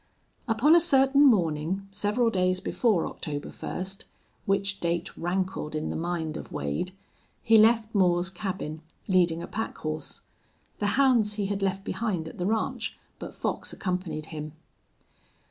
[0.47, 4.05] Upon a certain morning, several days before October first
[4.47, 6.91] which date rankled in the mind of Wade
[7.43, 10.21] he left Moore's cabin, leading a pack horse.
[10.79, 14.53] The hounds he had left behind at the ranch, but Fox accompanied him.